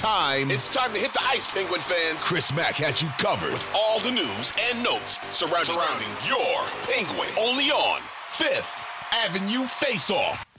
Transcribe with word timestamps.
time. 0.00 0.50
It's 0.50 0.66
time 0.66 0.92
to 0.94 0.98
hit 0.98 1.12
the 1.12 1.20
ice, 1.22 1.46
Penguin 1.50 1.80
fans. 1.82 2.24
Chris 2.24 2.54
Mack 2.54 2.76
has 2.76 3.02
you 3.02 3.08
covered 3.18 3.52
with 3.52 3.70
all 3.74 4.00
the 4.00 4.10
news 4.10 4.52
and 4.70 4.82
notes 4.82 5.18
surrounding, 5.30 5.74
surrounding 5.74 6.08
your 6.26 6.64
Penguin. 6.88 7.28
Only 7.38 7.70
on 7.70 8.00
Fifth 8.30 8.82
Avenue 9.12 9.64
Face 9.64 10.10
Off. 10.10 10.49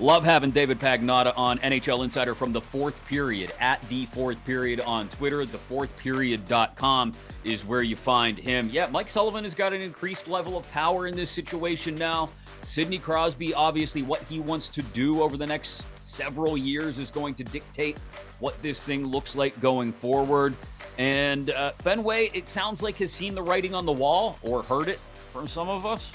Love 0.00 0.24
having 0.24 0.50
David 0.50 0.80
Pagnotta 0.80 1.32
on 1.36 1.60
NHL 1.60 2.02
Insider 2.02 2.34
from 2.34 2.52
the 2.52 2.60
fourth 2.60 3.02
period 3.06 3.52
at 3.60 3.80
the 3.88 4.06
fourth 4.06 4.44
period 4.44 4.80
on 4.80 5.08
Twitter. 5.08 5.46
The 5.46 5.56
fourth 5.56 5.96
period.com 5.96 7.14
is 7.44 7.64
where 7.64 7.82
you 7.82 7.94
find 7.94 8.36
him. 8.36 8.68
Yeah, 8.72 8.88
Mike 8.90 9.08
Sullivan 9.08 9.44
has 9.44 9.54
got 9.54 9.72
an 9.72 9.80
increased 9.80 10.26
level 10.26 10.56
of 10.56 10.68
power 10.72 11.06
in 11.06 11.14
this 11.14 11.30
situation 11.30 11.94
now. 11.94 12.30
Sidney 12.64 12.98
Crosby, 12.98 13.54
obviously, 13.54 14.02
what 14.02 14.20
he 14.22 14.40
wants 14.40 14.68
to 14.70 14.82
do 14.82 15.22
over 15.22 15.36
the 15.36 15.46
next 15.46 15.86
several 16.00 16.58
years 16.58 16.98
is 16.98 17.12
going 17.12 17.34
to 17.36 17.44
dictate 17.44 17.96
what 18.40 18.60
this 18.62 18.82
thing 18.82 19.06
looks 19.06 19.36
like 19.36 19.58
going 19.60 19.92
forward. 19.92 20.54
And 20.98 21.50
uh, 21.50 21.70
Fenway, 21.78 22.30
it 22.34 22.48
sounds 22.48 22.82
like, 22.82 22.96
has 22.98 23.12
seen 23.12 23.34
the 23.34 23.42
writing 23.42 23.74
on 23.74 23.86
the 23.86 23.92
wall 23.92 24.38
or 24.42 24.64
heard 24.64 24.88
it 24.88 25.00
from 25.28 25.46
some 25.46 25.68
of 25.68 25.86
us 25.86 26.10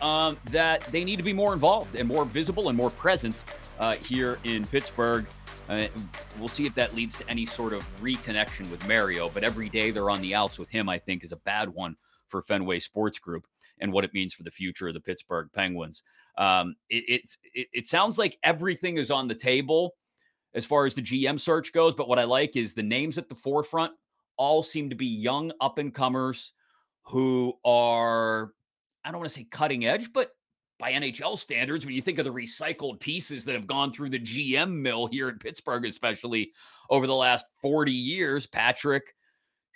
um, 0.00 0.36
that 0.46 0.82
they 0.92 1.04
need 1.04 1.16
to 1.16 1.22
be 1.22 1.32
more 1.32 1.52
involved 1.52 1.96
and 1.96 2.08
more 2.08 2.24
visible 2.24 2.68
and 2.68 2.76
more 2.76 2.90
present 2.90 3.44
uh, 3.78 3.94
here 3.94 4.38
in 4.44 4.66
Pittsburgh. 4.66 5.26
Uh, 5.68 5.86
we'll 6.38 6.48
see 6.48 6.66
if 6.66 6.74
that 6.74 6.94
leads 6.94 7.14
to 7.16 7.28
any 7.28 7.44
sort 7.44 7.72
of 7.72 7.82
reconnection 8.00 8.70
with 8.70 8.86
Mario, 8.88 9.28
but 9.28 9.44
every 9.44 9.68
day 9.68 9.90
they're 9.90 10.10
on 10.10 10.20
the 10.20 10.34
outs 10.34 10.58
with 10.58 10.70
him, 10.70 10.88
I 10.88 10.98
think, 10.98 11.22
is 11.22 11.32
a 11.32 11.36
bad 11.36 11.68
one 11.68 11.96
for 12.28 12.42
Fenway 12.42 12.78
Sports 12.78 13.18
Group 13.18 13.46
and 13.80 13.92
what 13.92 14.04
it 14.04 14.14
means 14.14 14.32
for 14.32 14.42
the 14.42 14.50
future 14.50 14.88
of 14.88 14.94
the 14.94 15.00
Pittsburgh 15.00 15.48
Penguins. 15.52 16.02
Um, 16.36 16.76
it, 16.88 17.04
it's 17.08 17.38
it, 17.52 17.68
it 17.72 17.86
sounds 17.86 18.18
like 18.18 18.38
everything 18.42 18.96
is 18.96 19.10
on 19.10 19.28
the 19.28 19.34
table 19.34 19.94
as 20.54 20.64
far 20.64 20.86
as 20.86 20.94
the 20.94 21.02
GM 21.02 21.38
search 21.38 21.72
goes, 21.72 21.94
but 21.94 22.08
what 22.08 22.18
I 22.18 22.24
like 22.24 22.56
is 22.56 22.74
the 22.74 22.82
names 22.82 23.18
at 23.18 23.28
the 23.28 23.34
forefront 23.34 23.92
all 24.36 24.62
seem 24.62 24.88
to 24.88 24.96
be 24.96 25.06
young 25.06 25.52
up 25.60 25.78
and 25.78 25.94
comers 25.94 26.52
who 27.02 27.54
are 27.64 28.52
I 29.04 29.10
don't 29.10 29.20
want 29.20 29.30
to 29.30 29.34
say 29.34 29.44
cutting 29.50 29.86
edge, 29.86 30.12
but 30.12 30.32
by 30.78 30.92
NHL 30.92 31.36
standards, 31.36 31.84
when 31.84 31.94
you 31.94 32.02
think 32.02 32.18
of 32.18 32.24
the 32.24 32.32
recycled 32.32 33.00
pieces 33.00 33.44
that 33.44 33.54
have 33.54 33.66
gone 33.66 33.92
through 33.92 34.10
the 34.10 34.18
GM 34.18 34.72
mill 34.80 35.06
here 35.06 35.28
in 35.28 35.38
Pittsburgh, 35.38 35.84
especially 35.84 36.52
over 36.88 37.06
the 37.06 37.14
last 37.14 37.46
40 37.60 37.90
years, 37.92 38.46
Patrick, 38.46 39.14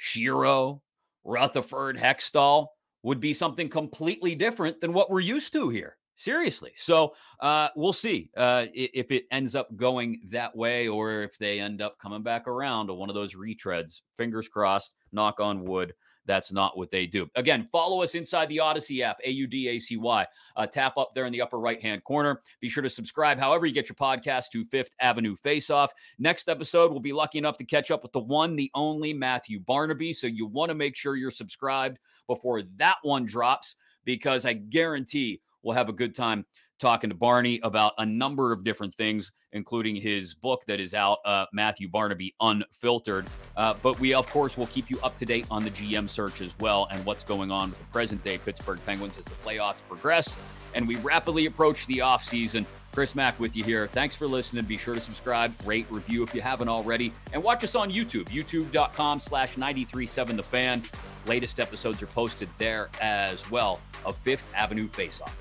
Shero, 0.00 0.80
Rutherford, 1.24 1.98
Hextall 1.98 2.68
would 3.02 3.20
be 3.20 3.32
something 3.32 3.68
completely 3.68 4.34
different 4.34 4.80
than 4.80 4.92
what 4.92 5.10
we're 5.10 5.20
used 5.20 5.52
to 5.54 5.68
here. 5.68 5.96
Seriously. 6.14 6.72
So 6.76 7.14
uh, 7.40 7.68
we'll 7.74 7.92
see 7.92 8.30
uh, 8.36 8.66
if 8.74 9.10
it 9.10 9.24
ends 9.32 9.56
up 9.56 9.74
going 9.76 10.20
that 10.28 10.54
way 10.54 10.86
or 10.86 11.22
if 11.22 11.36
they 11.38 11.58
end 11.58 11.80
up 11.82 11.98
coming 11.98 12.22
back 12.22 12.46
around 12.46 12.88
to 12.88 12.94
one 12.94 13.08
of 13.08 13.14
those 13.14 13.34
retreads. 13.34 14.02
Fingers 14.18 14.46
crossed, 14.46 14.92
knock 15.10 15.40
on 15.40 15.64
wood 15.64 15.94
that's 16.26 16.52
not 16.52 16.76
what 16.76 16.90
they 16.90 17.06
do. 17.06 17.28
Again, 17.34 17.68
follow 17.72 18.02
us 18.02 18.14
inside 18.14 18.48
the 18.48 18.58
Audacy 18.58 19.00
app, 19.00 19.18
A 19.24 19.30
U 19.30 19.46
D 19.46 19.68
A 19.68 19.78
C 19.78 19.96
Y. 19.96 20.26
Uh, 20.56 20.66
tap 20.66 20.96
up 20.96 21.10
there 21.14 21.26
in 21.26 21.32
the 21.32 21.42
upper 21.42 21.58
right 21.58 21.80
hand 21.82 22.04
corner. 22.04 22.40
Be 22.60 22.68
sure 22.68 22.82
to 22.82 22.88
subscribe 22.88 23.38
however 23.38 23.66
you 23.66 23.72
get 23.72 23.88
your 23.88 23.96
podcast 23.96 24.50
to 24.52 24.64
Fifth 24.66 24.90
Avenue 25.00 25.36
Face 25.36 25.70
Off. 25.70 25.92
Next 26.18 26.48
episode, 26.48 26.90
we'll 26.90 27.00
be 27.00 27.12
lucky 27.12 27.38
enough 27.38 27.56
to 27.58 27.64
catch 27.64 27.90
up 27.90 28.02
with 28.02 28.12
the 28.12 28.20
one, 28.20 28.56
the 28.56 28.70
only 28.74 29.12
Matthew 29.12 29.60
Barnaby. 29.60 30.12
So 30.12 30.26
you 30.26 30.46
want 30.46 30.70
to 30.70 30.74
make 30.74 30.96
sure 30.96 31.16
you're 31.16 31.30
subscribed 31.30 31.98
before 32.26 32.62
that 32.76 32.96
one 33.02 33.26
drops 33.26 33.76
because 34.04 34.46
I 34.46 34.54
guarantee 34.54 35.40
we'll 35.62 35.74
have 35.74 35.88
a 35.88 35.92
good 35.92 36.14
time 36.14 36.44
talking 36.82 37.08
to 37.08 37.16
Barney 37.16 37.60
about 37.62 37.94
a 37.98 38.04
number 38.04 38.52
of 38.52 38.64
different 38.64 38.94
things, 38.94 39.32
including 39.52 39.96
his 39.96 40.34
book 40.34 40.64
that 40.66 40.80
is 40.80 40.92
out, 40.92 41.18
uh, 41.24 41.46
Matthew 41.52 41.88
Barnaby 41.88 42.34
Unfiltered. 42.40 43.26
Uh, 43.56 43.74
but 43.80 43.98
we, 44.00 44.12
of 44.12 44.26
course, 44.30 44.58
will 44.58 44.66
keep 44.66 44.90
you 44.90 44.98
up 45.02 45.16
to 45.16 45.24
date 45.24 45.46
on 45.50 45.64
the 45.64 45.70
GM 45.70 46.08
search 46.08 46.42
as 46.42 46.58
well 46.58 46.88
and 46.90 47.04
what's 47.06 47.24
going 47.24 47.50
on 47.50 47.70
with 47.70 47.78
the 47.78 47.84
present 47.86 48.22
day 48.22 48.36
Pittsburgh 48.36 48.80
Penguins 48.84 49.16
as 49.16 49.24
the 49.24 49.34
playoffs 49.36 49.80
progress 49.88 50.36
and 50.74 50.86
we 50.86 50.96
rapidly 50.96 51.46
approach 51.46 51.86
the 51.86 51.98
offseason. 51.98 52.66
Chris 52.92 53.14
Mack 53.14 53.38
with 53.40 53.56
you 53.56 53.64
here. 53.64 53.86
Thanks 53.86 54.14
for 54.14 54.28
listening. 54.28 54.64
Be 54.64 54.76
sure 54.76 54.94
to 54.94 55.00
subscribe, 55.00 55.54
rate, 55.64 55.86
review 55.90 56.22
if 56.22 56.34
you 56.34 56.42
haven't 56.42 56.68
already, 56.68 57.12
and 57.32 57.42
watch 57.42 57.64
us 57.64 57.74
on 57.74 57.90
YouTube, 57.90 58.28
youtube.com 58.28 59.18
slash 59.20 59.56
937 59.56 60.36
The 60.36 60.42
Fan. 60.42 60.82
Latest 61.26 61.58
episodes 61.58 62.02
are 62.02 62.06
posted 62.06 62.50
there 62.58 62.90
as 63.00 63.50
well 63.50 63.80
of 64.04 64.16
Fifth 64.16 64.48
Avenue 64.54 64.88
Face 64.88 65.20
Off. 65.20 65.34